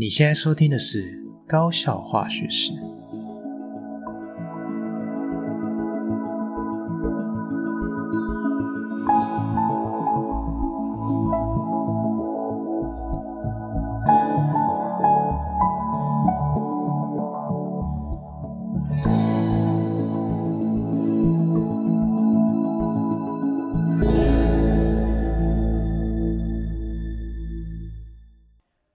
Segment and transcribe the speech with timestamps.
[0.00, 1.02] 你现在收听的是
[1.44, 2.72] 《高效化学式》。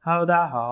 [0.06, 0.63] Hello，大家好。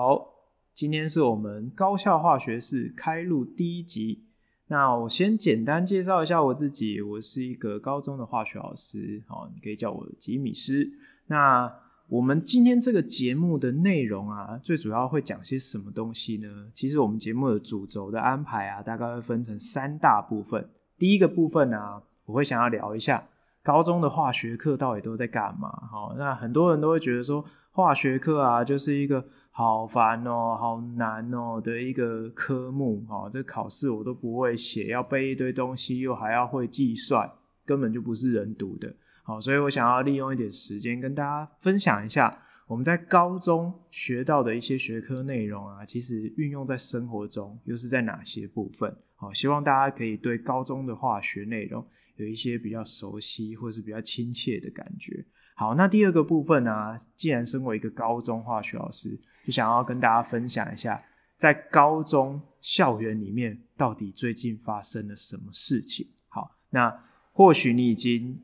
[0.82, 4.24] 今天是我们高效化学式开录第一集。
[4.66, 10.90] 那我先简单介绍一下我自己，我是一个高中的化学老师，好，你可以叫我吉米师。
[11.28, 11.72] 那
[12.08, 16.48] 我们今天这个节目的内容啊，最主要会讲些什么东西呢？
[16.74, 20.68] 其实我们节目的主轴的安排啊，大概会分成三大部分。
[20.98, 23.24] 第一个部分啊，我会想要聊一下
[23.62, 25.68] 高中的化学课到底都在干嘛。
[25.88, 29.24] 好，那很多人都会觉得说，化学课啊，就是一个
[29.54, 33.28] 好烦哦、好难哦、的一个科目哦。
[33.30, 37.30] 这考试我都不会写，要背一堆东西，又还要会计算，
[37.66, 38.94] 根本就不是人读的。
[39.22, 48.96] 好，所以我想要利用一点时间跟大家分享一下我们在高中学到的一些学科内容啊，其实运用在生活中又是在哪些部分？
[49.14, 55.24] 好，希望大家可以对高中的化学内容有一些比较熟悉或是比较亲切的感觉。
[55.54, 61.02] 好，那第二个部分呢、既然身为一个高中化学老师，就想要跟大家分享一下，
[61.36, 66.06] 在高中校园里面到底最近发生了什么事情。
[66.28, 66.92] 好，那
[67.32, 68.40] 或许你已经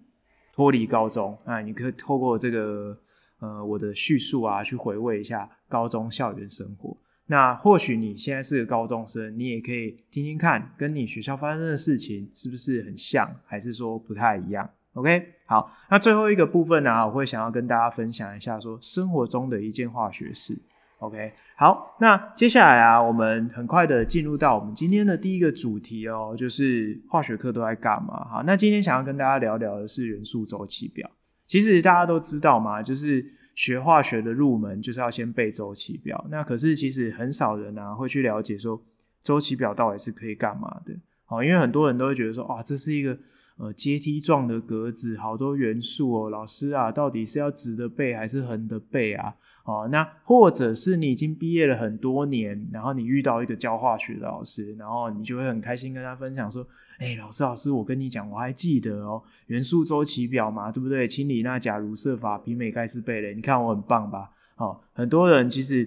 [0.53, 2.99] 脱离高中，那你可以透过这个
[3.39, 6.97] 呃我的叙述啊，去回味一下高中校园生活。
[7.31, 20.59] 那或许你现在是个高中生，你也可以听听看，跟你学校发生的事情是不是很像，还是说不太一样？OK，好，那最后一个部分呢、我会想要跟大家分享一下，说生活中的一件化学事。
[20.99, 28.27] OK，好，那接下来啊，我们很快的进入到我们今天的第一个主题哦，就是化学课都在干嘛？
[28.29, 31.09] 好，那今天想要跟大家聊聊的是元素周期表。
[31.47, 36.27] 其实大家都知道嘛，就是学化学的入门就是要先背周期表。
[36.31, 38.83] 那可是其实很少人啊会去了解说
[39.23, 40.93] 周期表到底是可以干嘛的。
[41.25, 43.17] 好，因为很多人都会觉得说，哇，这是一个。
[43.61, 46.31] 呃，阶梯状的格子，好多元素哦。
[46.31, 49.35] 老师啊，到底是要直的背还是横的背啊？
[49.69, 56.67] 哦，那或者是你已经毕业了很多年，然后你遇到一个教化学的老师，然后你就会很开心跟他分享说
[56.99, 61.07] ：“哎，老师，老师，我跟你讲，我还记得哦，元素周期表嘛，对不对？
[61.07, 64.31] 氢锂钠钾銣銫鈀媲美盖氏贝雷，你看我很棒吧？
[64.57, 65.87] 哦，很多人其实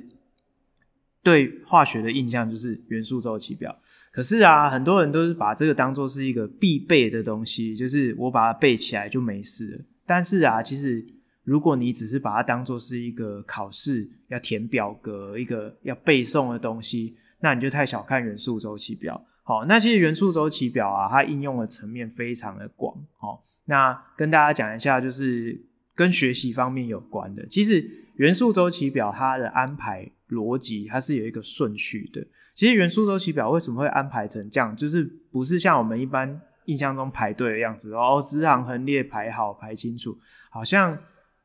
[1.23, 3.75] 对化学的印象就是元素周期表。”
[4.13, 9.81] 可是啊，很多人都是把这个当做是一个必备的东西，就是我把它背起来就没事了。
[10.05, 11.03] 但是啊，其实
[11.51, 19.22] 如果你只是把它当做是一个考试要填表格、一个要背诵的东西，那你就太小看元素周期表。
[19.44, 22.95] 好，那其实元素周期表啊，它应用的层面非常的广。
[23.17, 25.61] 好，那跟大家讲一下，就是
[25.94, 27.45] 跟学习方面有关的。
[27.47, 27.85] 其实
[28.16, 32.25] 元素周期表它的安排逻辑，它是有一个顺序的。
[32.53, 34.73] 其实元素周期表为什么会安排成这样？
[34.73, 40.17] 就是不是像我们一般印象中排队的样子哦，直行横列排好排清楚，
[40.50, 40.97] 好像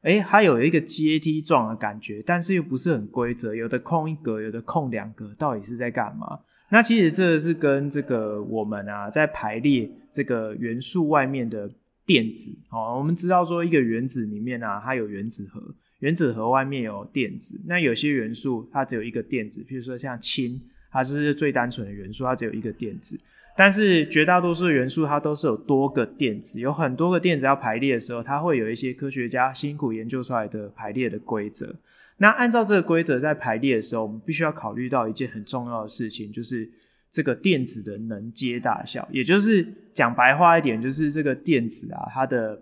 [0.07, 6.39] 诶它有一个阶梯状的感觉，但是又不是很规则，有的空一格，有的空两格，到底是在干嘛？
[6.71, 11.71] 那其实这是跟这个我们啊在排列这个元素外面的
[12.05, 15.61] 电子哦，我们知道说一个原子里面啊，它有原子核，
[15.99, 20.61] 原子核外面有电子，那有些元素它只有一个电子，譬如说像氢。
[20.89, 23.21] 它是最单纯的元素，它只有一个电子。
[23.57, 31.75] 但是绝大多数元素它都是有多个电子，有很多个电子要排列的时候，它会有一些科学家辛苦研究出来的排列的规则。
[32.19, 36.71] 那按照这个规则在排列的时候，我们必须要考虑到一件很重要的事情，就是
[37.11, 42.61] 这个电子的能阶大小，也就是讲白话一点，就是这个电子啊，它的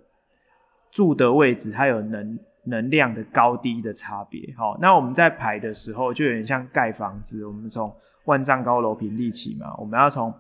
[0.90, 2.38] 住的位置，它有能。
[2.66, 10.32] 能量的高低的差别，好，那我们在排的时候就有点像盖房子，我们从万丈高楼平地起嘛，我们要从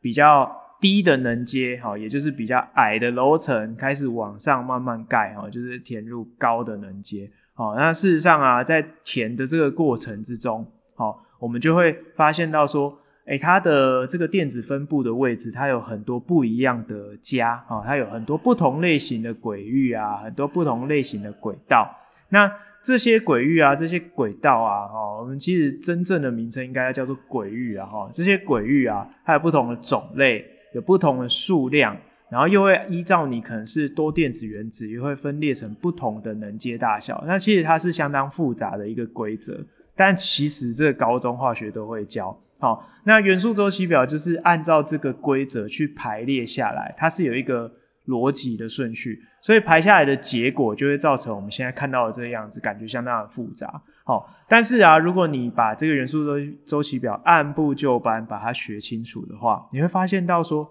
[0.00, 0.50] 比较
[0.80, 12.98] 低的能阶，哈，也就是比较矮的楼层开始往上慢慢盖，哈，就是填入高的能阶，好，那事实上啊，在填的这个过程之中，好，我们就会发现到说。
[13.30, 21.94] 哎、它的这个电子分布的位置，它有很多不一样的家啊，它有很多不同类型的轨域啊，很多不同类型的轨道。
[22.30, 22.50] 那
[22.82, 30.44] 这些轨域啊，这些轨道啊，哈，我们其实真正的名称应该叫做轨域啊，哈，这些轨域啊，它有不同的种类，
[30.74, 31.96] 有不同的数量，
[32.30, 37.22] 然后又会依照你可能是多电子原子，又会分裂成不同的能阶大小。
[37.26, 39.58] 那其实它是相当复杂的一个规则。
[39.96, 42.38] 但其实这个高中化学都会教。
[42.60, 47.72] 好，那元素周期表就是按照这个规则去排列下来，它是有一个
[48.08, 53.80] 逻辑的顺序，所以排下来的结果就会造成我们现在看到的这个样子，感觉相当的复杂。
[54.02, 60.66] 好，但是啊，如果你把这个元素周周期表按部就班把它学清楚的话，你会发现到说，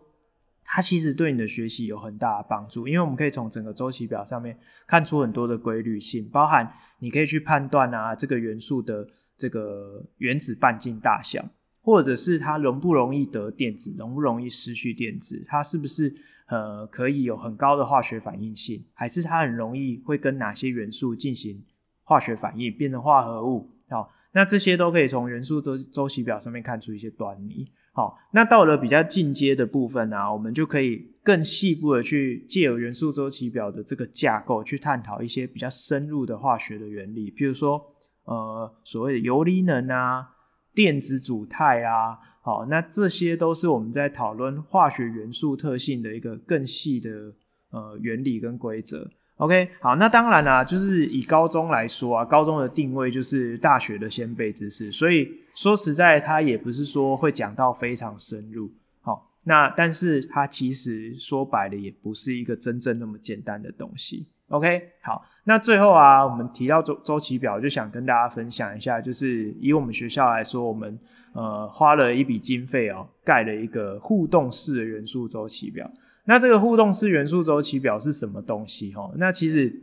[0.63, 4.57] 它其实对你的学习有很大的帮助，因为我们可以从整个周期表上面
[4.87, 6.67] 看出很多的规律性，包含
[6.99, 9.07] 你可以去判断啊，这个元素的
[9.37, 11.45] 这个原子半径大小。
[11.87, 16.13] 或者是它容不容易得电子，容不容易失去电子，它是不是
[16.47, 21.63] 呃可以有很高的化学反应性，还是它很容易会跟哪些元素进行
[22.03, 23.69] 化学反应，变成化合物？
[23.87, 27.65] 好，那这些都可以从元素周周期表上面看出一些端倪。
[27.93, 37.81] 好，那到了比较进阶的部分呢、啊，我们就可以更细部的去借由元素周期表的这个架构，去探讨一些比较深入的化学的原理，譬如说
[38.25, 40.33] 呃所谓的游离能啊。
[40.77, 47.33] 电子组态啊，好，那这些都是我们在讨论化学元素特性的一个更细的
[47.71, 49.09] 呃原理跟规则。
[49.38, 58.69] OK，好，那当然啦、啊，就是以高中来说啊，高中的定位就是大学的先备知识，所以说实在它也不是说会讲到非常深入。
[59.01, 64.27] 好，那但是它其实说白了也不是一个真正那么简单的东西。
[64.49, 70.97] OK，好，那最后啊，我们提到周周期表，就想跟大家分享一下，就是以我们学校来说，我们
[71.33, 75.89] 呃花了一笔经费哦，盖了一个互动式的元素周期表。
[76.23, 78.94] 那这个互动式元素周期表是什么东西？
[78.94, 79.73] 哈，那其实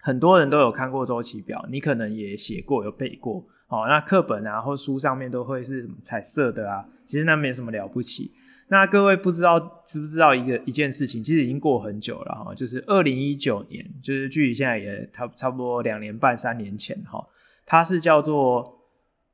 [0.00, 3.46] 很多人都有看过周期表，你可能也写过、有背过。
[3.68, 8.32] 哦，那课本啊或书上面都会是什么彩色的啊，其实那没什么了不起。
[8.70, 17.26] 那各位不知道知不知道一个一件事情，其实已经过很久了哈，就是二零一九年，就是距离现在也差差不多两年半三年前哈，
[17.64, 18.78] 它是叫做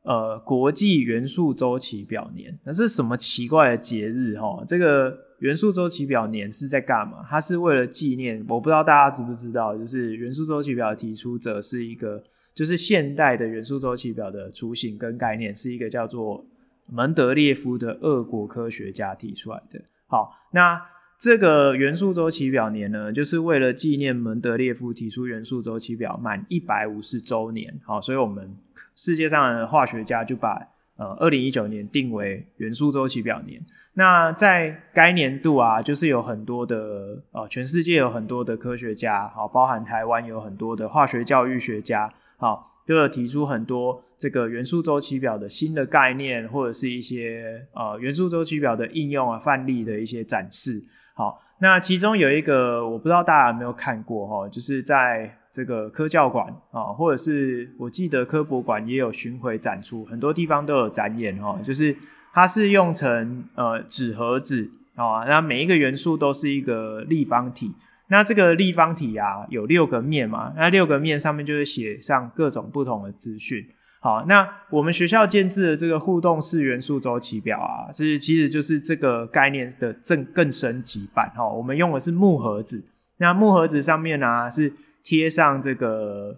[0.03, 4.63] 呃国际元素周期表年，那是什么奇怪的节日哈？
[4.69, 7.27] 这个元素周期表年是在干嘛？
[7.29, 12.23] 它是为了纪念，我不知道大家知不知道，就是元素周期表提出者是一个，
[12.55, 16.47] 就是现代的元素周期表的雏形跟概念是一个叫做。
[16.87, 19.81] 门德列夫的俄国科学家提出来的。
[20.07, 20.81] 好，那
[21.19, 27.81] 这个元素周期表年呢，就是为了纪念门德列夫提出元素周期表满一百五十周年。
[27.85, 28.55] 好，所以我们
[28.95, 33.61] 世界上的化学家就把呃二零一九年定为元素周期表年。
[33.95, 42.74] 那在该年度啊，就是有很多的呃，全世界有很多的科学家，好，包含台湾有很多的化学教育学家，好。
[42.87, 50.83] 就有提出很多这个元素周期表的新的概念，或者是一些呃元素周期表的应用啊、范例的一些展示。
[51.15, 61.59] 好，那其中有一个我不知道大家有没有看过哈，就是在这个科教馆啊，或者是我记得科博馆也有巡回展出，很多地方都有展演哈。
[61.63, 61.97] 就是
[62.33, 67.73] 它是用成呃纸盒子啊，那每一个元素都是一个立方体。
[68.09, 73.67] 那这个立方体啊，有六个面嘛，那六个面上面就会写上各种不同的资讯。
[74.01, 81.49] 好，那我们学校建置的这个互动式元素周期表啊，是其实就是这个概念的更更升级版哈。
[81.49, 82.85] 我们用的是木盒子，
[83.17, 84.71] 那木盒子上面呢、啊、是
[85.03, 86.37] 贴上这个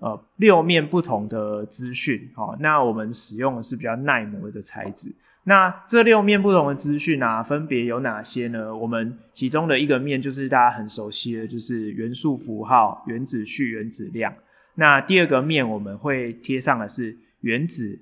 [0.00, 2.30] 呃六面不同的资讯。
[2.34, 5.10] 好，那我们使用的是比较耐磨的材质。
[5.48, 8.74] 那这六面不同的资讯啊，分别有哪些呢？
[8.74, 14.34] 我们其中的一个面就是大家很熟悉的，就是元素符号、原子序、原子量。
[14.74, 17.96] 那第二个面我们会贴上的是原子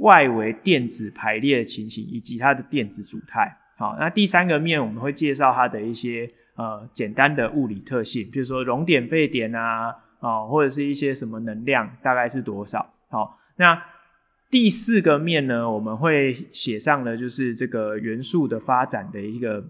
[0.00, 3.56] 外围电子排列的情形以及它的电子组态。
[3.78, 12.92] 好，那第三个面我们会介绍它的一些呃简单的物理特性，比如说熔点、沸点啊，哦，或者是一些什么能量大概是多少。
[13.08, 13.82] 好，那。
[14.52, 19.64] 第四个面呢，我们会写上的就是这个元素的发展的一个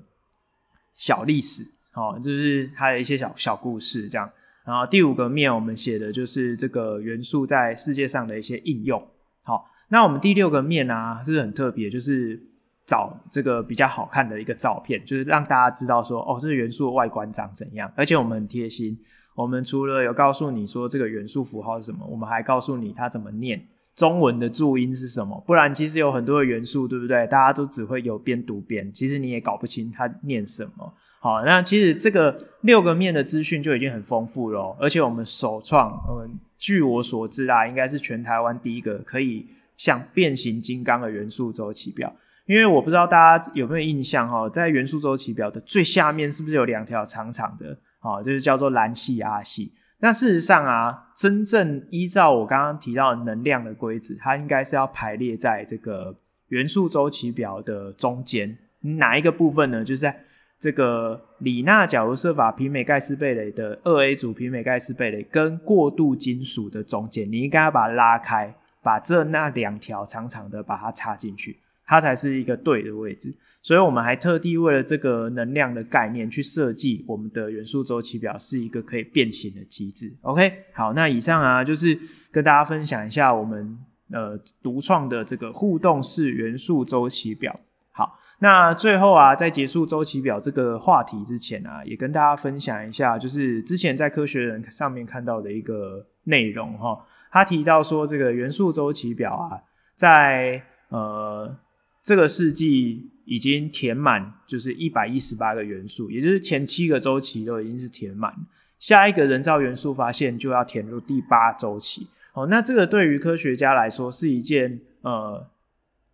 [0.96, 1.62] 小历史，
[1.94, 4.28] 哦，就是它的一些小小故事这样。
[4.66, 9.00] 然后第五个面，我们写的就是这个元素在世界上的一些应用。
[9.42, 12.42] 好，那我们第六个面啊，是很特别，就是
[12.84, 17.88] 找这个比较好看的一个照片，就是让大家知道说，哦，这个元素的外观长怎样。
[17.94, 18.98] 而且我们很贴心，
[19.36, 23.64] 我们除了有告诉你说这个元素符号是什么，我们还告诉你它怎么念。
[23.94, 25.42] 中文的注音是什么？
[25.46, 27.26] 不然其实有很多的元素，对不对？
[27.26, 30.94] 大家都只会有边读边，其实你也搞不清它念什么。
[31.20, 39.46] 好，那其实这个六个面的资讯就已经很丰富了，而且我们首创，嗯，据我所知啦，应该是全台湾第一个可以
[39.76, 42.12] 像变形金刚的元素周期表。
[42.46, 47.78] 因为我不知道大家有没有印象哈，在元素周期表的最下面是不是有两条长长的？
[48.00, 49.72] 好，就是叫做蓝系、阿系。
[50.04, 56.12] 那事实上啊，真正依照我刚刚提到的能量的规则，它应该是要排列在这个
[56.49, 58.59] 元素周期表的中间。
[58.80, 59.85] 哪一个部分呢？
[59.85, 60.25] 就是在
[60.59, 71.59] 这个李娜角卢瑟法媲美盖斯贝雷的二 A 组媲美盖斯贝雷跟过渡金属的中间，你应该要把它拉开，把这那两条长长的把它插进去。
[71.87, 73.32] 它才是一个对的位置，
[73.62, 80.12] 所以我们还特地为了这个能量的概念去设计我们的元素周期表，是一个可以变形的机制。
[80.23, 81.97] OK，好，那以上啊就是
[82.33, 83.78] 跟大家分享一下我们
[84.11, 87.61] 呃独创的这个互动式元素周期表。
[87.92, 96.99] 好，那最后啊，在结束周期表这个话题之前啊，也跟大家分享一下，就是之前在科学人上面看到的一个内容哈，
[97.31, 99.62] 他提到说这个元素周期表啊，
[99.95, 101.57] 在呃。
[102.04, 108.34] 这个世纪已经填满，就是一百一十八个元素，也就是前七个周期都已经是填满。
[108.78, 112.08] 下一个人造元素发现就要填入第八周期。
[112.34, 115.46] 哦，那这个对于科学家来说是一件呃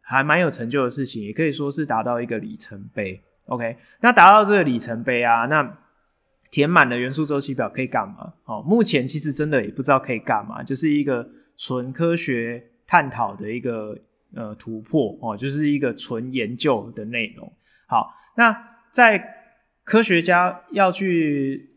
[0.00, 3.22] 还蛮有成就的事情，也可以说是达到一个里程碑。
[3.46, 5.78] OK，那达到这个里程碑啊，那
[6.50, 8.34] 填满的元素周期表可以干嘛？
[8.44, 13.98] 哦，目前其实真的也不知道可以干嘛，就是一个纯科学探讨的一个。
[14.34, 17.50] 呃，突破哦，就是一个纯研究的内容。
[17.86, 18.54] 好，那
[18.92, 19.22] 在
[19.84, 21.70] 科学家要去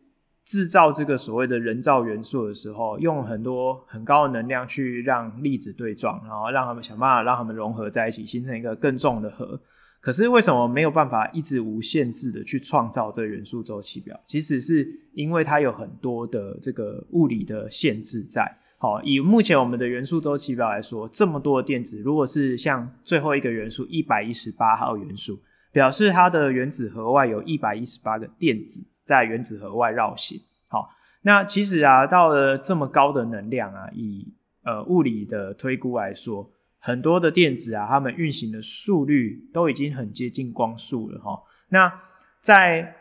[0.44, 9.60] 制造这个所谓的人造元素的时候，用很多很高的能量去让粒子对撞，然后让他们想办法让他们融合在一起，形成一个更重的核。
[10.02, 14.20] 可是为什么没有办法一直无限制的去创造这元素周期表？
[14.26, 18.58] 其实是因为它有很多的这个物理的限制在。
[18.82, 25.40] 好，以目前我们的元素周期表来说，这么多的电子，如果是像最后一个元素一百一十八号元素，
[25.72, 30.42] 表示它的原子核外有一百一十八个电子在原子核外绕行。
[30.68, 30.90] 好，
[31.22, 34.34] 那其实啊，到了这么高的能量啊，以
[34.64, 41.40] 呃物理的推估来说，很多的电子啊，它们运行的速率都已经很接近光速了哈。
[41.70, 41.94] 那
[42.42, 42.96] 在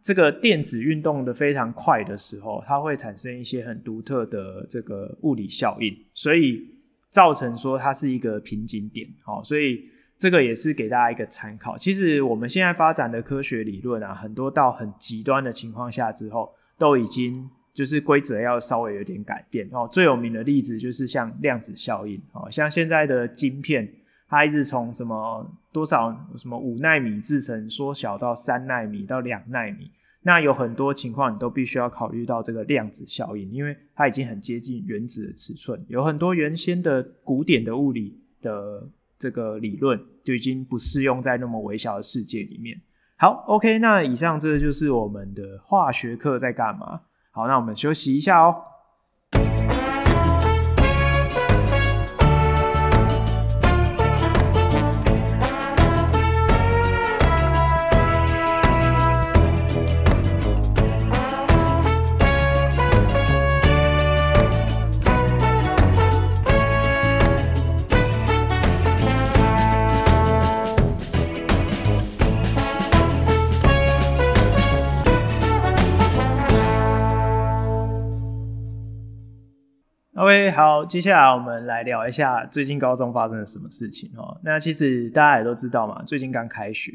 [0.00, 6.62] 这个电子运动的非常快的时候，它会产生一些很独特的这个物理效应，所以
[7.08, 9.08] 造成说它是一个瓶颈点。
[9.22, 9.84] 好，所以
[10.16, 11.76] 这个也是给大家一个参考。
[11.76, 19.68] 其实我们现在发展的科学理论啊，很多到很极端的情况下之后，都已经就是规则要稍微有点改变。
[19.72, 22.20] 哦，最有名的例子就是像量子效应。
[22.32, 23.88] 哦，像现在的晶片。
[24.28, 29.90] 它一直从什么多少什么五奈米制程缩小到三奈米到两奈米，
[30.22, 42.80] 那有很多情况你都必须要考虑到这个量子效应，因为它已经很接近原子的尺寸，有很多原先的古典的物理的这个理论就已经不适用在那么微小的世界里面。
[43.18, 47.00] 好，OK，那以上这就是我们的化学课在干嘛？
[47.30, 48.56] 好，那我们休息一下哦。
[80.26, 84.36] OK，好，接下来我们来聊一下最近高中发生了什么事情哦。
[84.42, 86.92] 那其实大家也都知道嘛，最近刚开学，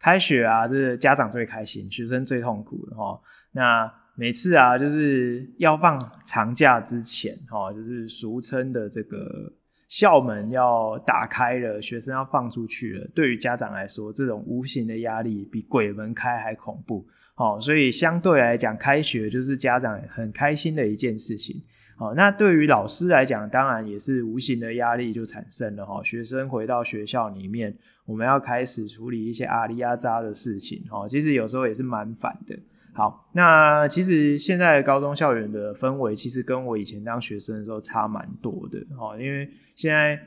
[0.00, 3.20] 开学啊，这是家长最开心，学生最痛苦的哈。
[3.52, 9.52] 那每次啊，就是要放长假之前哈，就是俗称的这个
[9.86, 13.08] 校门要打开了，学生要放出去了。
[13.14, 17.60] 对于家长来说，这种无形的压力比鬼门开还恐怖哦。
[17.60, 21.62] 所以相对来讲，开学就是家长很开心的一件事情。
[22.02, 26.02] 哦，那对于老师来讲，当然也是无形的压力就产生了哈。
[26.02, 27.72] 学生回到学校里面，
[28.04, 31.06] 我们要开始处理一些阿里阿扎的事情哈。
[31.06, 32.58] 其实有时候也是蛮烦的。
[32.92, 39.16] 好，那其实现在高中校园的氛围，其实跟我以前当学生的时候差蛮多的哈。
[39.16, 40.20] 因为现在，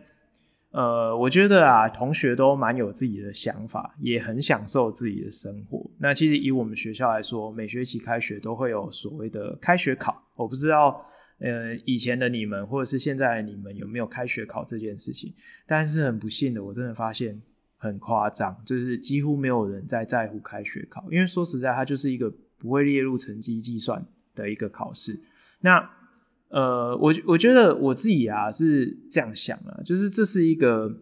[0.72, 5.86] 呃，我觉得啊，同学都蛮有自己的想法，也很享受自己的生活。
[5.98, 11.06] 那其实以我们学校来说，每学期开学都会有所谓的开学考，我不知道。
[11.40, 15.34] 呃，以前的你们或者是现在的你们有没有开学考这件事情？
[15.68, 17.42] 但是很不幸的，我真的发现
[17.78, 25.20] 很夸张，就是几乎没有人在在乎开学考，因为说实在，它就是一个不会列入成绩计算的一个考试。
[25.60, 25.90] 那
[26.50, 31.02] 呃，我我觉得我自己啊是这样想啊，就是这是一个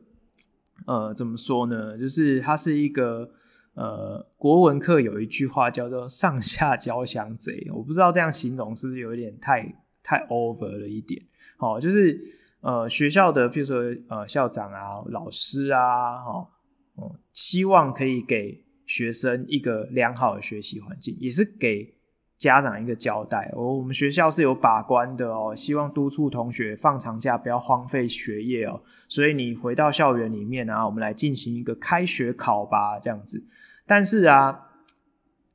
[0.85, 1.97] 呃，怎么说呢？
[1.97, 3.31] 就是它是一个。
[3.75, 11.19] 呃，国文课有一句话叫做“上下交相贼”，我不知道这样形容是不是有点太太 over 了一点。
[11.57, 12.19] 好，就是
[12.61, 16.47] 呃学校的，譬如说呃校长啊、老师啊，哈，
[16.95, 21.95] 哦，希望可以给学生一个良好的学习环境，也是给。
[22.35, 28.81] 家长一个交代哦，我们学校是有把关的哦，希望督促同学放长假不要荒废学业哦。
[29.07, 33.41] 所以你回到校园里面啊，我们来进行一个开学考吧，这样子。
[33.87, 34.59] 但是啊，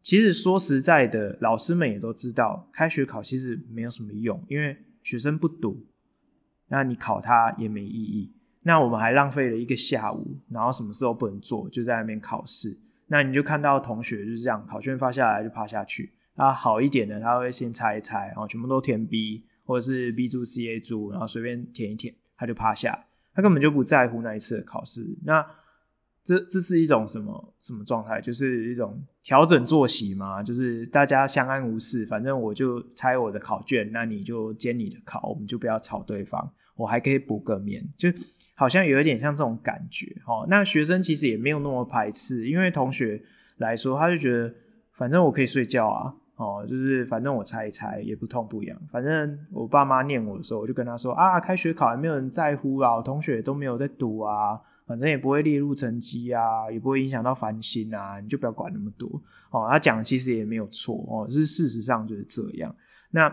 [0.00, 5.84] 其实说实在的，老师们也都知道，开学考其实没有什么用，因为学生不读，
[6.68, 8.32] 那你考他也没意义。
[8.62, 12.78] 那我们还浪费了一个下午，然后什么事都不能做，就在那边考试。
[13.06, 16.12] 那你就看到同学就是这样，考卷发下来就趴下去。
[16.34, 25.04] 啊，好一点的，他会先猜一猜，然后全部都填 B，或者是 B 柱 C A 柱，然后随便填一填，他就趴下，他根本就不在乎那一次的考试。
[25.24, 25.44] 那
[26.22, 28.20] 这这是一种什么什么状态？
[28.20, 38.08] 就是一种调整作息嘛，就是大家相安无事，反正我就猜我的考卷，那你就监你的考，我们就不要吵对方，我还可以补个面，就
[38.54, 40.06] 好像有一点像这种感觉。
[40.26, 43.20] 哦，那学生其实也没有那么排斥，因为同学
[43.58, 44.50] 来说，他就觉得
[44.94, 46.14] 反正我可以睡觉啊。
[46.36, 48.80] 哦，就是反正我猜一猜也不痛不痒。
[48.90, 54.58] 反正我爸妈念我的时候，我就跟他说啊，开学考也没有人在乎啊，我同学都没有在读啊，
[54.88, 59.22] 反正也不会列入成绩啊，也不会影响到繁星啊，你就不要管那么多。
[59.50, 62.74] 哦，他讲其实也没有错哦，是事实上就是这样。
[63.10, 63.30] 那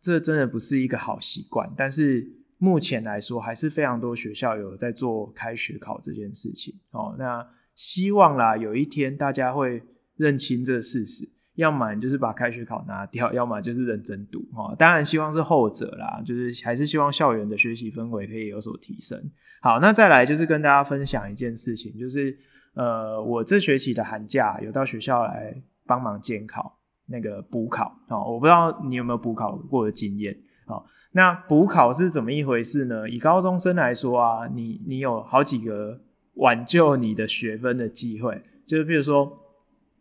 [0.00, 2.26] 这真的不是一个好习惯，但是
[2.58, 6.74] 目前来说还是非常多学校有在做开学考这件事情。
[6.90, 9.82] 哦，那希望啦，有一天大家会
[10.16, 11.28] 认清这个事实。
[11.56, 14.74] 要么你就是把开学考拿掉，要么就是认真读哈。
[14.76, 19.30] 当然希望是后者啦，就是还是希望校园的学习氛围可以有所提升。
[19.62, 22.36] 好，那再来就是跟大家分享一件事情，就是
[22.74, 25.54] 呃，我这学期的寒假有到学校来
[25.86, 28.18] 帮忙监考那个补考啊。
[28.24, 30.82] 我不知道你有没有补考过的经验啊？
[31.12, 33.08] 那补考是怎么一回事呢？
[33.08, 36.00] 以高中生来说啊，你你有好几个
[36.34, 39.38] 挽救你的学分的机会，就是比如说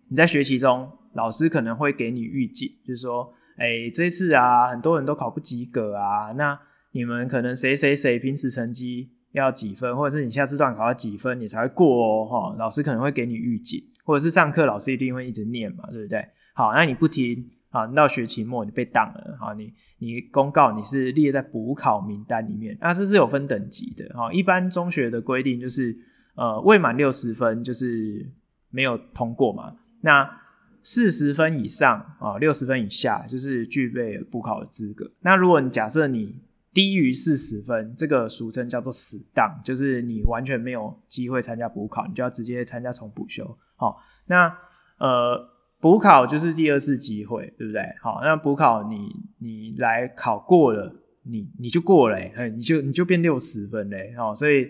[0.08, 0.91] 你在学期中。
[1.13, 6.60] 老师可能会给你预警，就是说，哎、欸，这次啊，很多人都考不及格啊，那
[6.91, 16.28] 你们可能谁谁谁平时成绩要几分，或者是你下次段考要几分，你才会过哦，哈，老师可能会给你预警，或者是上课老师一定会一直念嘛，对不对？
[16.56, 25.95] 好，那你不听，好，到学期末你被挡了，好，你你公告你是列在补考名单里面，那这是有分等级的，哈，一般中学的规定就是，
[26.36, 28.32] 呃，未满六十分就是
[28.71, 30.42] 没有通过嘛，那。
[30.84, 35.10] 四十分以上啊，六十分以下就是具备补考的资格。
[35.22, 36.36] 那如果你假设你
[36.74, 43.58] 低于四十分，这个俗称叫做死档，就是你完全没有机会参加补考，你就要直接参加重补修。
[43.76, 44.54] 好，那
[44.98, 47.82] 呃补考就是第二次机会，对不对？
[48.02, 49.08] 好，那补考你
[49.39, 50.93] 你来考过了，
[51.24, 54.13] 你你就过了，欸，你就你就变六十分嘞。
[54.17, 54.67] 好，所以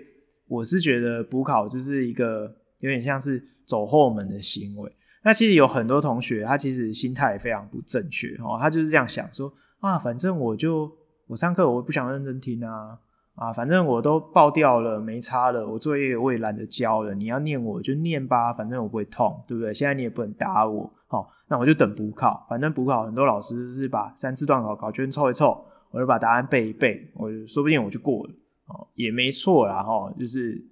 [0.48, 4.92] 我是觉得补考就是一个有点像是走后门的行为。
[5.24, 8.58] 那其实有很多同学，他其实心态非常不正确哦。
[8.60, 10.92] 他就是这样想说啊，反正我就
[11.28, 13.00] 我上课我不想认真听啊
[13.36, 17.16] 啊，反正我都爆掉了，没差了，我作业我也懒得交了。
[17.16, 19.74] 你要念我就念吧，反正我不会痛，对不对？
[19.74, 22.46] 现在你也不能打我，好，那我就等补考。
[22.50, 28.34] 反正补考很多老师是把三次段考考卷凑一凑，我就把答案背一背，我就说不定我就过了，
[28.68, 30.64] 哦，也没错啦，哈，就是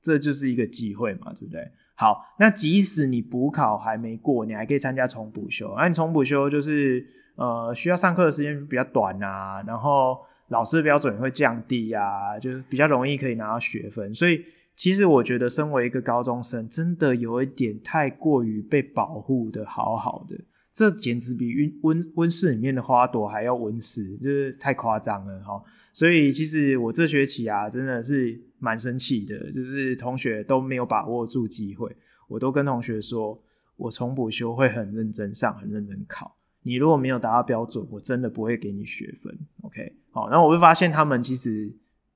[0.00, 1.60] 这就是一个机会嘛，对不对？
[1.96, 5.74] 好，那即使你补考还没过，你还可以参加重补修。
[5.76, 7.04] 那你重补修就是
[7.36, 14.14] 呃需要上课的时间比较短啊，然后老师的标准会降低啊，就是比较容易可以拿到学分。
[14.14, 20.36] 所以其实我觉得，身为一个高中生，真的有一点太过于被保护的好好的，
[20.76, 25.60] 这简直比温温温室里面的花朵还要温室，就是太夸张了哈。
[25.92, 28.44] 所以其实我这学期啊，真的是。
[28.58, 31.94] 蛮生气的，就是同学都没有把握住机会，
[32.26, 33.38] 我都跟同学说，
[33.76, 36.34] 我重补修会很认真上，很认真考。
[36.62, 39.38] 你如果没有达到标准，我真的不会给你学分。
[39.60, 41.70] OK，好，然后我会发现他们其实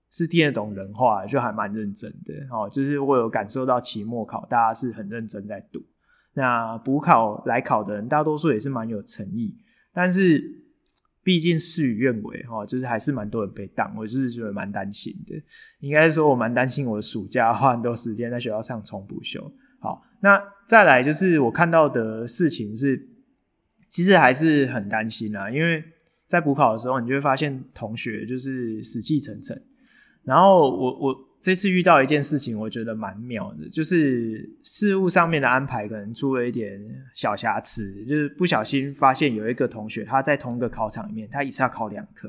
[0.08, 2.32] 是听得懂人话，就还蛮认真的。
[2.48, 5.84] 好，就是我有感受到期末考大家是很认真在读，
[6.34, 9.56] 那补考来考的人大多数也是蛮有诚意，
[9.92, 10.58] 但是。
[11.22, 15.34] 毕竟事与愿违哈，就是还是蛮多人被挡，我就是觉得蛮担心的。
[15.80, 19.52] 应该说，我蛮担心我暑假花很多时间在学校上重补修。
[19.80, 23.06] 好，那再来就是我看到的事情是，
[23.86, 25.84] 其实还是很担心啊，因为
[26.26, 29.62] 在补考的时候，你就会发现同学就是死气沉沉，
[30.24, 31.29] 然后我我。
[31.40, 36.78] 这次遇到一件事情，我觉得蛮妙的，就是事务上面的安排可能出了一点
[37.14, 42.28] 小瑕疵，就是不小心发现有一个同学他在同一个考场里面，他一次要考两科，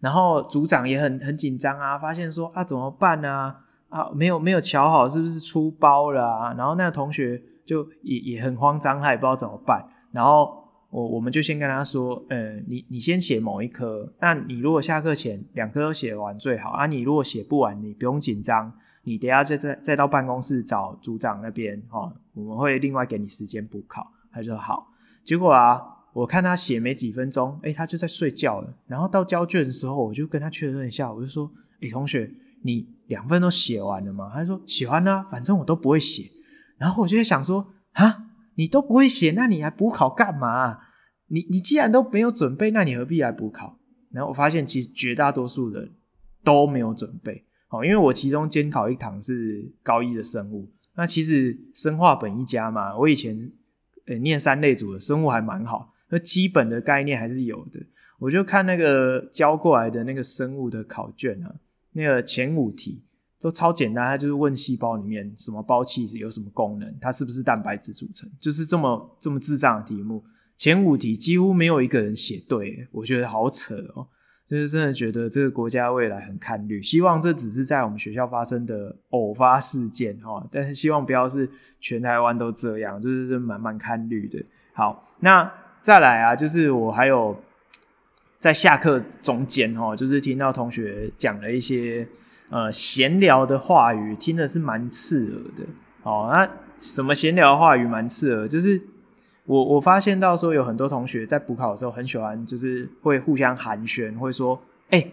[0.00, 3.56] 然后组长也很很紧张啊，发现说啊怎么办啊
[3.88, 6.54] 啊没有没有瞧好，是不是出包了啊？
[6.58, 9.82] 然后那个同学就也也很慌张，他也不知道怎么办。
[10.12, 10.61] 然后
[10.92, 16.86] 我我们就先跟他说，呃，你你先写某一科，那你如果下课前两科都写完最好啊。
[16.86, 24.06] 你如果写不完，你不用紧张，你等下再再再到办公室找组长那边哦，我们会另外给你时间补考。
[24.30, 24.92] 他说好，
[25.24, 25.80] 结果啊。
[26.14, 28.74] 我看他写没几分钟，诶，他就在睡觉了。
[28.86, 31.50] 然后到交卷的时候，我就跟他确认一下，我就说
[31.80, 36.30] ：“诶，同学，你两份都写完了吗？”他说：“写完了，反正我都不会写。”
[36.76, 40.78] 然后我就在想说：“啊，你都不会写，那你还补考干嘛？
[41.28, 43.78] 你你既然都没有准备，那你何必来补考？”
[44.12, 45.90] 然后我发现，其实绝大多数人
[46.44, 47.44] 都没有准备。
[47.70, 53.50] 哦，因为我其中监考一堂是高一的生物，那其实生化本一家嘛，我以前
[54.06, 55.90] 诶念三类组的生物还蛮好。
[56.10, 57.80] 那基本的概念还是有的，
[58.18, 61.54] 我就看那个交过来的那个生物的考卷啊，
[61.92, 63.02] 那个前五题
[63.42, 70.24] 都超简单，它就是问细胞里面什么胞器是有什么功能，它是不是蛋白质组成，就是这么这么智障的题目。
[70.56, 74.06] 前五题几乎没有一个人写对，我觉得好扯哦，
[74.48, 76.80] 就是真的觉得这个国家未来很看绿。
[76.80, 81.50] 希望这只是在我们学校发生的偶发事件哈，但是希望不要是
[81.80, 84.42] 全台湾都这样，就是这蛮蛮看绿的。
[84.72, 85.52] 好，那。
[85.82, 87.36] 再来啊，就是我还有
[88.38, 92.06] 在下课中间哦，就是听到同学讲了一些
[92.52, 95.64] 呃闲聊的话语，听的是蛮刺耳的
[96.02, 96.28] 哦。
[96.30, 98.46] 那什么闲聊的话语蛮刺耳？
[98.46, 98.80] 就是
[99.46, 104.60] 我我发现到说有很多同学在补考的时候很喜欢，就是会互相寒暄，会说
[104.90, 105.04] ：“哎，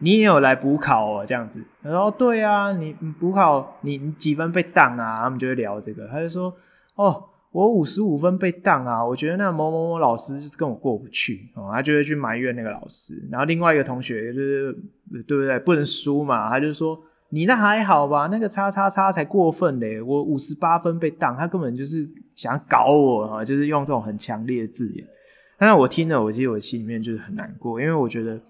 [0.00, 1.64] 你也有来补考哦？”这样子。
[1.82, 6.06] 他说：“对啊，你补考你你几分被当啊？”他们就会聊这个。
[6.08, 6.54] 他就说
[6.94, 9.04] ：“哦。”我五十五分被当啊！
[9.04, 13.22] 我觉得那某某某老师就是跟我过不去哦，他就会去埋怨那个老师。
[13.30, 14.72] 然后另外一个同学就是
[15.28, 15.58] 对不对？
[15.58, 18.26] 不能输嘛，他就说你那还好吧？
[18.28, 20.00] 那个叉叉叉才过分嘞！
[20.00, 23.44] 我五十八分被当，他根本就是想搞我啊！
[23.44, 25.06] 就是用这种很强烈的字眼。
[25.58, 28.40] 但是我听了，我其实我心里面就是很难过，因为我觉得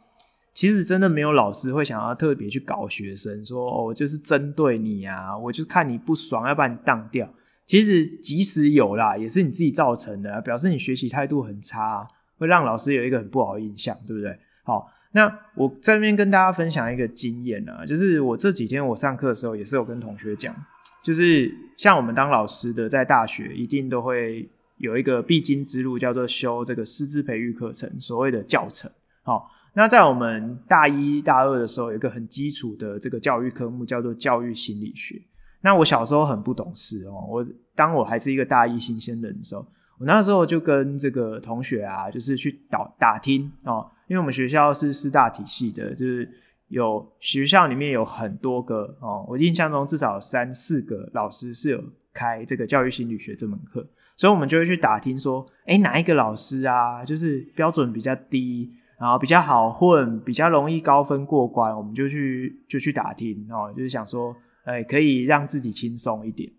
[0.55, 7.29] 其实真的没有老师会想要特别去搞学生，说哦，就是针对你啊，我就看你不爽，要把你当掉。
[7.67, 14.37] 其实即使有啦，也是你自己造成的，表示你学习态度很差，会让老师有一个很不好的印象，对不对？
[14.65, 20.55] 好，那我在这边跟大家分享一个经验啊，就是我这几天我上课的时候也是有跟同学讲，
[21.03, 24.49] 就是像我们当老师的，在大学一定都会
[24.79, 28.91] 有一个必经之路，叫做修这个师资培育课程，所谓的教程。
[29.23, 35.23] 好，那在我们大一大二的时候，有一个很基础的这个教育科目，叫做教育心理学。
[35.65, 39.65] 那我小时候很不懂事哦，我当我还是一个大一新鲜人的时候，
[39.99, 46.29] 我那时候就跟这个同学啊，就是去打打听哦，因为我们学校是师大体系的，就是
[46.67, 51.81] 有学校里面有很多个哦，我印象中至少有三四个老师是有
[52.13, 64.35] 开这个教育心理学这门课，所以我们就会去打听说，诶，哪一个老师啊，就是标准比较低，然后比较好混，比较容易高分过关，我们就去就去打听哦，就是想说。
[64.65, 66.51] 哎，可以让自己轻松一点。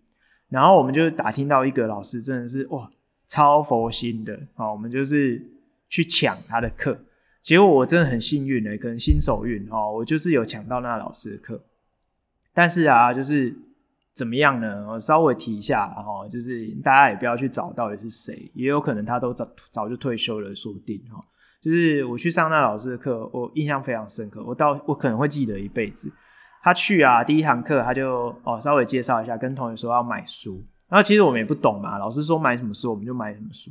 [0.48, 2.90] 然后我们就打听到一个老师，真的是哇，
[3.26, 4.38] 超佛心的。
[4.54, 5.42] 好，我们就是
[5.88, 6.98] 去抢他的课。
[7.40, 11.62] 结果我真的很幸运的，可能新手运哦，我就是有抢到那老师的课。
[12.52, 13.54] 但是啊，就是
[14.14, 14.86] 怎么样呢？
[14.88, 21.22] 我稍微提一下哈，就是大家也不要去找到底是谁，也有可能他都早早就退休了，说不定哈。
[21.60, 26.12] 就是我去上那老师的课，我印象非常深刻，我到我可能会记得一辈子。
[26.64, 30.64] 他去啊，第一堂课他就哦稍微介绍一下，跟同学说要买书。
[30.88, 33.70] 然后其实我们也不懂嘛，老师说买什么书我们就买什么书。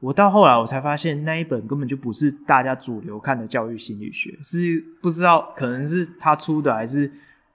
[0.00, 7.08] 我到后来我才发现那一本根本就不是大家主流看的教育心理学，是不知道可能是他出的还是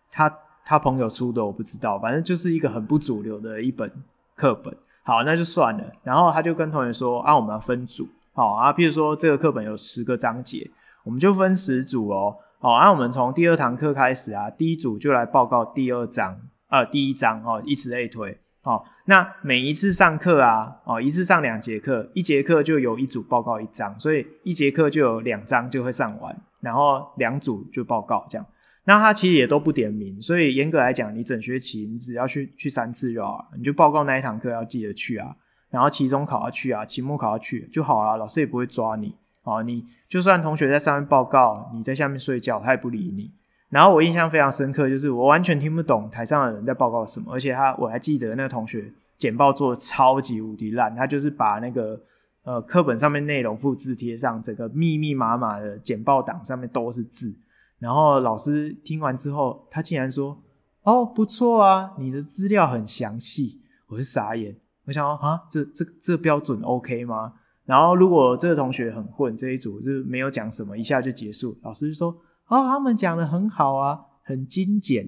[0.10, 2.00] 他他朋友出的，我不知道。
[2.00, 3.92] 反正就是一个很不主流的一本
[4.36, 4.74] 课本。
[5.04, 5.84] 好，那就算了。
[6.04, 8.08] 然后他就跟同学说啊，我们要分组。
[8.32, 10.72] 好啊，譬如说这个课本有十个章节，
[11.04, 12.38] 我们就分十组哦。
[12.60, 18.36] 好，那、我们从第二堂课开始啊，第一组就来报告第二章，呃，第一章哦，以此类推。
[18.62, 28.48] 好，那每一次上课啊，哦，一次上两节课，一节课就有一组报告一章，所以一节课就有两章就会上完，然后两组就报告这样。
[28.86, 35.36] 那他其实也都不点名，所以严格来讲，你整学期你只要去去三次就好了，你就报告那一堂课要记得去啊，
[35.70, 39.16] 然后期中考要去啊，期末考要去就好了，老师也不会抓你。
[39.48, 43.32] 哦，你就算同学在上面报告，你在下面睡觉，他也不理你。
[43.70, 52.02] 然后我印象非常深刻，就是我完全听不懂台上的人在报告什么，而且他我还记得那个同学简报做的超级无敌烂，他就是把那个
[52.44, 57.38] 呃课本上面内容复制贴上，整个密密麻麻的简报档上面都是字，
[57.80, 60.42] 然后老师听完之后，他竟然说
[60.84, 64.56] ：“哦，不错啊，你的资料很详细。”我是傻眼，
[64.86, 67.34] 我想说啊，这这这标准 OK 吗？
[67.68, 72.10] 然后如果这个同学很混，这一组就是没有讲什么，一下就结束，老师就说
[72.50, 75.08] ：“哦，他们讲得很好啊，很精简。”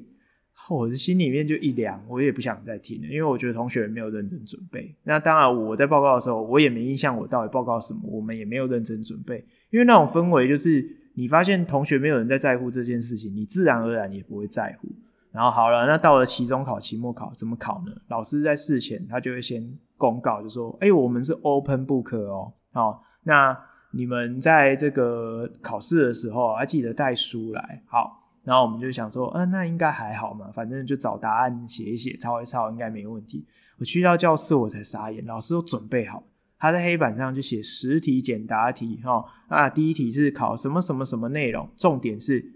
[0.69, 4.93] 我是心里面就一凉，我也不想再听了，因为我觉得同学没有认真准备。
[5.01, 10.97] 那当然，我在报告的时候，我也没印象我到底报告什么，我们也没有认真准备，因为那种氛围就是。
[11.15, 14.87] 你发现同学没有人在在乎这件事情，你自然而然也不会在乎。
[15.33, 17.91] 然后好了，那到了期中考、期末考，怎么考呢？
[18.07, 19.69] 老师在事前他就会先
[19.99, 23.55] 公告，就说：“哎、我们是 open book 哦，好，那
[23.91, 33.45] 你们在这个考试的时候，还记得带书来。”好，然后我们就想说：“嗯、那应该还好嘛，反正就找答案写一写，抄一抄，应该没问题。”
[33.77, 36.23] 我去到教室，我才傻眼，老师都准备好。
[36.57, 42.53] 他在黑板上就写十题简答题，哈，啊，第一题是考什么什么什么内容，重点是，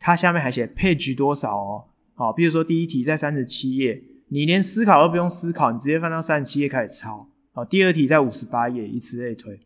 [0.00, 9.60] 他下面还写 page 多少哦，好，比如说第一题在三十七页，你连思考都不用思考，你直接翻到三十七页开始抄，好，第二题在五十八页，以此类推，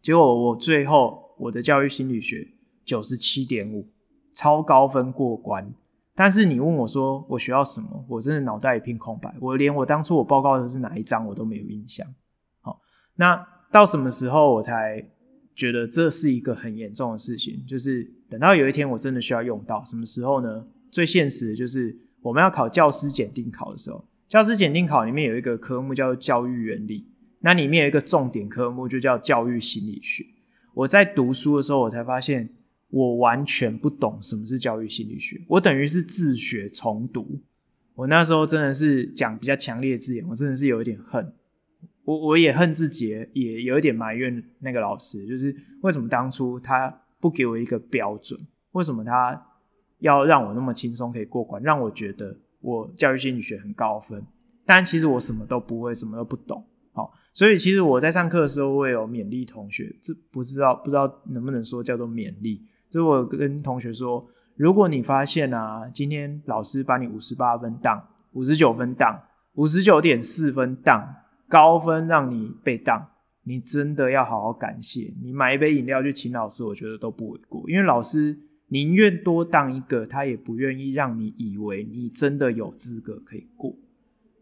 [0.00, 2.48] 结果我最后我的教育心理学
[2.84, 3.88] 九十七点五，
[4.34, 5.72] 超高分过关，
[6.14, 12.06] 但是你问我说我学到什么，我真的脑袋一片空白，我连我当初我报告的是哪一章我都没有印象。
[12.60, 12.80] 好
[13.16, 15.02] 那到什么时候我才
[15.54, 17.64] 觉得这是一个很严重的事情？
[17.66, 20.66] 就是等到有一天我真的需要用到，什么时候呢？
[20.90, 27.06] 最现实的就是我们要考教师检定考的时候，教师检定考里面有一个科目叫做教育原理，
[27.40, 30.24] 那里面有一个重点科目就叫教育心理学。
[30.74, 32.50] 我在读书的时候，我才发现
[32.90, 37.40] 我完全不懂什么是教育心理学，我等于是自学重读。
[37.94, 41.32] 我那时候真的是讲比较强烈的字眼，我真的是有一点恨。
[42.04, 48.40] 我我也恨自己，也有一点埋怨那个老师，就是为什么当初他不给我一个标准？
[48.72, 49.47] 为什么他
[50.00, 51.62] 要让我那么轻松可以过关？
[51.62, 54.24] 让我觉得我教育心理学很高分，
[54.64, 56.64] 但其实我什么都不会，什么都不懂。
[56.92, 62.62] 好，所以其实我在上课的时候，我也有勉励同学，这不知道不知道能不能说叫做勉励？
[62.90, 69.20] 所以我跟同学说，如果你发现啊，今天老师把你五十八分当，五十九分当，
[69.54, 71.14] 五十九点四分当。
[71.50, 73.02] 高分让你被当，
[73.44, 75.14] 你真的要好好感谢。
[75.22, 77.64] 你买一杯饮料去请老师，我觉得都不为过。
[77.70, 83.74] 因为老师宁愿多当一个，他也不愿意让你以为你真的有资格可以过。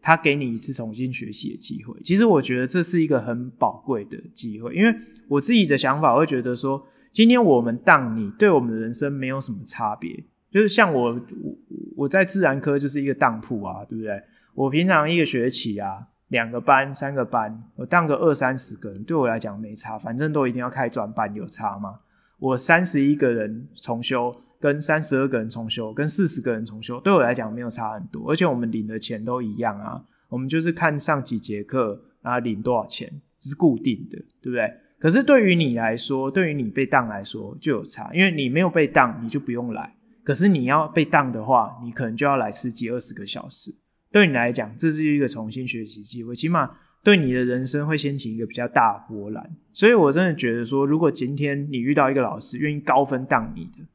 [0.01, 1.93] 他给你一次重新学习的机会。
[2.03, 4.95] 其实我觉得这是一个很宝贵的机会，因为
[5.27, 10.23] 我自己的想法会觉得说，今天我们当你，对我们的人生没有什么差别。
[10.49, 11.57] 就是像我，我
[11.97, 14.21] 我在自然科就是一个当铺啊，对不对？
[14.53, 16.07] 我平常一个学期啊。
[16.29, 21.99] 两个班、三个班，我当个二三十个人，对我来讲没差，反正都一定要开专班，有差吗？
[22.39, 34.69] 我三十一个人重修，跟三十二个人重修，跟四十个人重修，对我来讲没有差很多，而且我们领的钱都一样啊，我们就是看上几节课然后，领多少钱，这是固定的，对不对？
[34.99, 43.71] 可是对于你来说，对于你被当来说就有差，因为你没有被当，你就不用来，可是你要被当的话，你可能就要来十几二十个小时。
[44.11, 46.71] 对你来讲，这是一个重新学习机会，起码
[47.07, 49.55] 对你的人生会掀起一个比较大波澜。
[49.71, 53.85] 所以我真的觉得说，如果今天你遇到一个老师愿意高分当你的，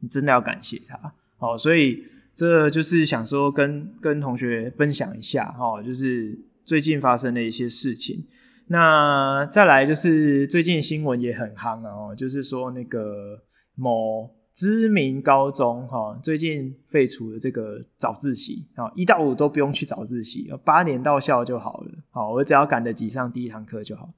[0.00, 1.14] 你真的要感谢他。
[1.36, 2.02] 好，所以
[2.34, 8.26] 这就是想说跟跟同学分享一下哈，就是最近发生的一些事情。
[8.66, 13.44] 那再来就是最近新闻也很夯哦，就是说那个
[13.76, 14.28] 某。
[14.54, 21.90] 知名高中哈，最近废除了这个早自习啊，一到五都不用去早自习，八点到校就好了。
[22.10, 24.14] 好，我只要赶得及上第一堂课就好。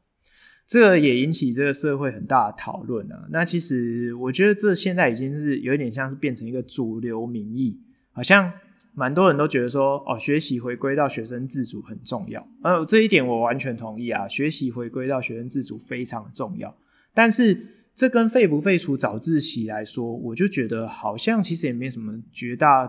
[0.66, 3.26] 这个也引起这个社会很大的讨论啊。
[3.30, 7.80] 那其实我觉得这现在已经是有一点像是变成一个主流民意，
[8.12, 8.52] 好像
[8.92, 12.46] 蛮多人都觉得说，哦，学习回归到学生自主很重要。
[12.62, 16.76] 呃，这一点我完全同意啊，学习回归到学生自主非常重要。
[17.14, 17.68] 但是。
[17.96, 22.86] 这跟废不废除早自习来说，我就觉得好像其实也没什么绝大，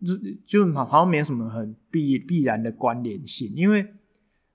[0.00, 0.14] 就
[0.46, 3.84] 就好像没什么很必必然的关联性，因为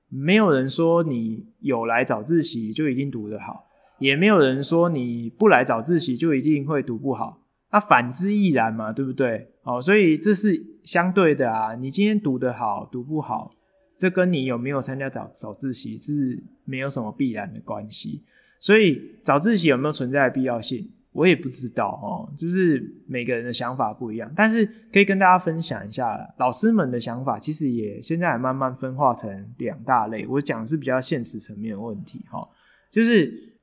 [0.07, 3.67] 没有人说你有来早自习就一定读得好，
[3.99, 7.41] 也没有人说你不来早自习就一定会读不好，
[7.73, 9.49] 那反之亦然嘛，对不对？
[9.63, 13.53] 哦，所以这是相对的啊，你今天读得好，读不好，
[13.97, 18.23] 这跟你有没有参加早早自习是没有什么必然的关系。
[18.63, 22.31] 所以早自习有没有存在的必要性，我也不知道哦。
[22.37, 30.25] 就是每个人的想法不一样，但是可以跟大家分享一下，老师们的想法其实也现在也慢慢分化成两大类。
[30.27, 32.47] 我讲是比较现实层面的问题哈，
[32.89, 33.53] 就是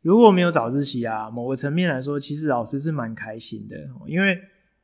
[0.00, 4.38] 如果没有早自习啊，某个层面来说，其实老师是蛮开心的，因为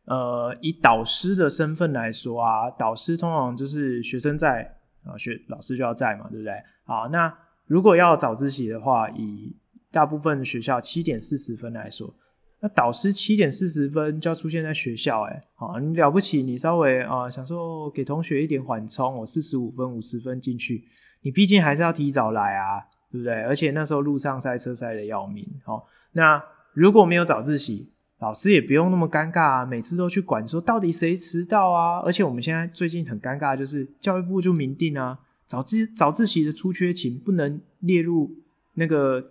[0.04, 6.52] 呃，以导师的身份来说啊，导师通常就是学生在啊，学老师就要在嘛，对不对？
[6.84, 7.32] 好，那
[7.66, 9.56] 如果要早自习的话，以
[9.92, 12.12] 大部分学校七点四十分来说，
[12.58, 20.84] 那导师七点四十分就要出现在学校，哎，好，你了不起，你稍微啊、呃、想说给同学一点缓冲，我四十五分、五十分进去，
[21.20, 22.88] 你毕竟还是要提早来啊。
[23.12, 23.34] 对不对？
[23.42, 25.46] 而且那时候路上塞车塞得要命。
[25.66, 31.98] 好，那如果没有早自习，老师也不用那么尴尬啊，每次都去管说到底谁迟到啊。
[31.98, 38.34] 而且我们现在最近很尴尬，就是教育部就明定啊，早自早自习的出缺勤不能列入
[38.76, 39.22] 那个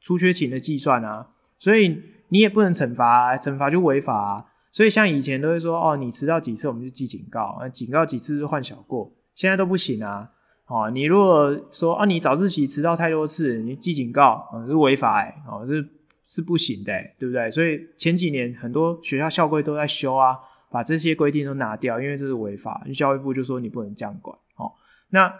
[0.00, 4.46] 出缺勤的计算啊，所以你也不能惩罚啊，惩罚就违法啊。
[4.72, 10.30] 所以像以前都会说哦，你迟到几次我们就记警告，那警告几次就换小过，现在都不行啊。
[10.66, 15.84] 哦，你如果说啊，你早自习迟到太多次，你记警告啊，是违法哎，哦，是
[16.24, 17.50] 是不行的，对不对？
[17.50, 20.38] 所以前几年很多学校校规都在修啊，
[20.70, 22.86] 把这些规定都拿掉，因为这是违法。
[22.94, 24.38] 教育部就说你不能这样管。
[24.54, 24.70] 哦，
[25.08, 25.34] 那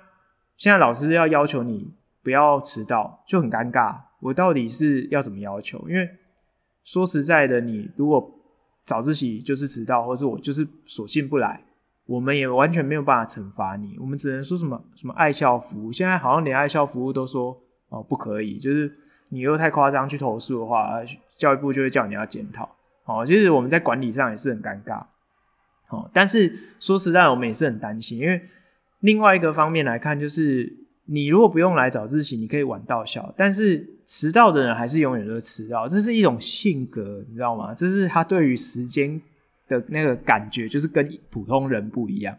[0.56, 1.94] 现在老师要要求你
[2.24, 4.09] 不要迟到，就很尴尬。
[4.20, 5.84] 我到底是要怎么要求？
[5.88, 6.08] 因为
[6.84, 8.32] 说实在的，你如果
[8.84, 11.64] 早自习就是迟到，或是我就是索性不来。
[12.06, 15.92] 我们也完全没有办法惩罚你，我们只能说什么什么爱校服务。
[15.92, 17.56] 现在好像连爱校服务都说
[17.88, 18.92] 哦不可以，就是
[19.28, 21.00] 你又太夸张去投诉的话，
[21.38, 22.68] 教育部就会叫你要检讨。
[23.04, 25.04] 哦，其实我们在管理上也是很尴尬。
[25.90, 28.42] 哦，但是说实在，我们也是很担心，因为
[29.00, 37.72] 另外一个方面来看，就是你如果不用来早自习，你可以晚到校，但是迟到的人还是永远都迟到，这是一种性格，你知道吗？
[37.72, 39.22] 这是他对于时间。
[39.70, 42.36] 的那个感觉就是跟普通人不一样。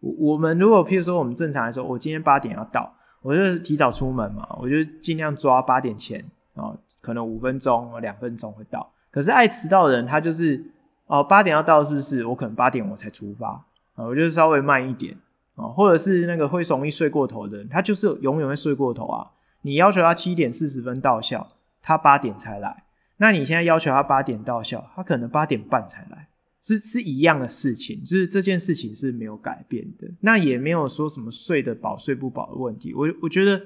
[0.00, 6.18] 我我们如果譬如说我们正常来说，我今天八点要到，我就提早出门嘛，我就尽量抓八点前
[6.56, 8.92] 啊，可能五分钟、两分钟会到。
[9.12, 10.60] 可是爱迟到的人，他就是
[11.06, 12.26] 哦八点要到，是不是？
[12.26, 13.50] 我可能八点我才出发
[13.94, 15.16] 啊，我就稍微慢一点
[15.54, 19.24] 啊，或者是那个会容易睡过头的人，他就是永远会睡过头啊。
[19.62, 22.84] 你要求他七点四十分到校，他八点才来，
[23.16, 26.28] 那你现在要求他八点到校，他可能八点半才来。
[26.64, 32.94] 是是一样的事情，就是这件事情是没有改变的，那也没有说什么睡得饱睡不饱的问题。
[32.94, 33.60] 我我觉得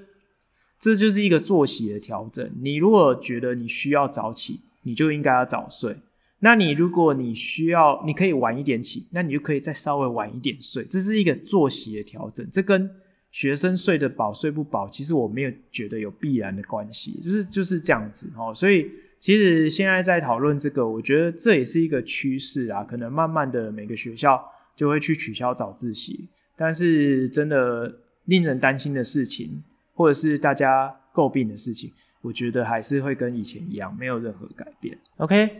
[0.78, 2.50] 这就是一个作息的调整。
[2.62, 5.98] 你如果觉得你需要早起，你就应该要早睡。
[6.38, 10.82] 那你如果你需要，你可以晚一点起，那你就可以再稍微晚一点睡。
[10.86, 12.90] 这是一个作息的调整，这跟
[13.36, 18.90] 学生睡得饱睡不饱，其实我没有觉得有必然的关系，就是就是这样子哦，所以。
[19.18, 22.84] 其实现在在讨论这个，我觉得这也是一个趋势啊。
[22.84, 24.40] 可能慢慢的每个学校
[24.76, 27.92] 就会去取消早自习，但是真的
[28.26, 34.96] 令人担心的事情，或者是大家诟病的事情，我觉得还是会跟以前一样，没有任何改变。
[35.16, 35.50] OK，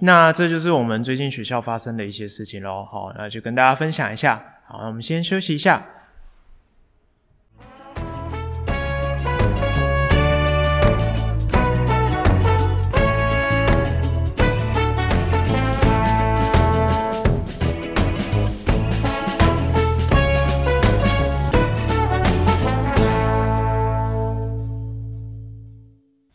[0.00, 2.84] 那这就是我们最近学校发生的一些事情喽。
[2.84, 4.44] 好，那就跟大家分享一下。
[4.66, 5.86] 好，那我们先休息一下。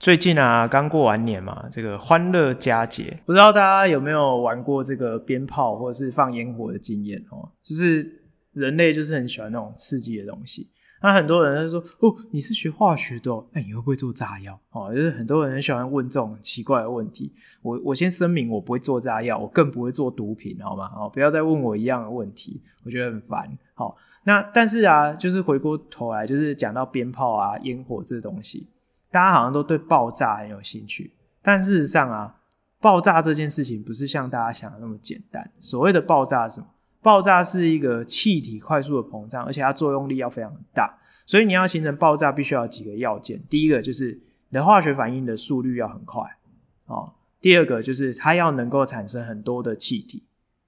[0.01, 7.47] 最近啊，刚过完年嘛，这个欢乐佳节，不知道大家有没有玩过这个鞭炮或者是放烟火的经验哦？
[7.61, 10.71] 就是人类就是很喜欢那种刺激的东西。
[11.03, 17.31] 那很多人就说：“哦，你是学化学的哦，那你会不会做炸药？”哦，就是很多人很喜欢问这种奇怪的问题。
[17.61, 20.89] 我我先声明，我不会做炸药，我更不会做毒品，好吗？
[20.95, 23.47] 哦，不要再问我一样的问题，我觉得很烦。
[23.75, 28.67] 好，那但是啊，就是回过头来，就是讲到鞭炮啊、烟火这东西。
[29.11, 32.37] 大家好像都对爆炸很有兴趣，但事实上啊，
[32.79, 35.51] 爆炸这件事情不是像大家想的那么简单。
[35.59, 36.67] 所谓的爆炸是什么？
[37.01, 43.41] 爆炸是一个气体快速的膨胀，而且它作用力要非常大，所以你要形成爆炸，必须要有几个要件。
[43.49, 46.21] 第一个就是你的化学反应的速率要很快，
[46.85, 47.13] 哦。
[47.41, 50.23] 第二个就是它要能够产生很多的气体。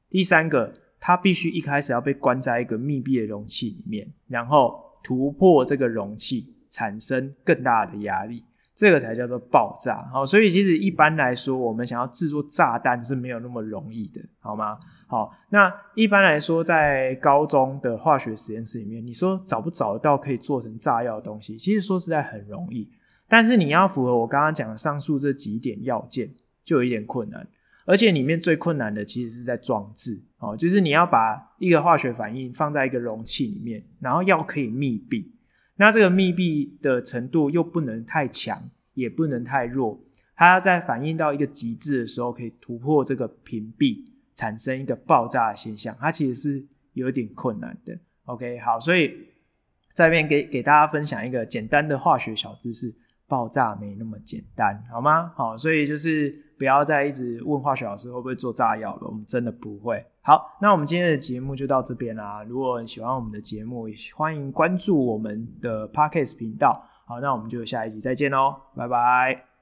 [0.09, 6.53] 第三个，它必须一开始要被关在一个密闭的容器里面，然后突破这个容器。
[6.74, 8.43] 产生更大的压力，
[8.76, 10.09] 这个才叫做爆炸。
[10.11, 14.80] 好，所以其实一般来说，我们想要制作炸弹是没有那么容易的，好吗？
[15.07, 21.55] 好，那一般来说，在高中的化学实验室里面，你说找不找得到可以做成炸药的东西？
[21.55, 22.89] 其实说实在很容易，
[23.28, 26.34] 但是你要符合我刚刚讲的上述这几点要件，
[26.65, 27.47] 就有一点困难。
[27.86, 35.32] 而且里面最困难的其实是在装置，哦，就是你要把一个化学反应放在一个容器里面，然后要可以密闭。
[35.76, 39.99] 那这个密闭的程度又不能太强，也不能太弱，
[40.36, 44.03] 它在反应到一个极致的时候，可以突破这个屏蔽，
[44.36, 47.97] 产生一个爆炸的现象，它其实是有点困难的。
[48.26, 49.13] OK，好，所以
[49.93, 52.95] 这边给给大家分享一个简单的化学小知识。
[53.26, 55.32] 爆炸没那么简单，好吗？
[55.36, 60.01] 好，所以就是不要再一直问化学老师会不会做炸药了，我们真的不会。
[60.22, 62.41] 好，那我们今天的节目就到这边啦。
[62.47, 63.86] 如果你喜欢我们的节目，
[64.16, 66.82] 欢迎关注我们的 Parkes 频道。
[67.05, 69.53] 好，那我们就下一集再见喽，拜拜。